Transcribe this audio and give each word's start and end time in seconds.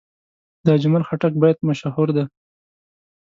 د 0.65 0.67
اجمل 0.77 1.03
خټک 1.07 1.33
بیت 1.41 1.57
مشهور 1.69 2.07
دی. 2.15 2.25